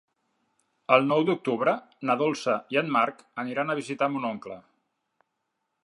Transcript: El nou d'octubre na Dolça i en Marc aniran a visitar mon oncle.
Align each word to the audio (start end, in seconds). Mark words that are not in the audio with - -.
El 0.95 1.03
nou 1.11 1.25
d'octubre 1.27 1.75
na 2.11 2.17
Dolça 2.23 2.57
i 2.77 2.81
en 2.83 2.91
Marc 2.99 3.23
aniran 3.45 3.71
a 3.71 3.77
visitar 3.83 4.09
mon 4.15 4.29
oncle. 4.35 4.59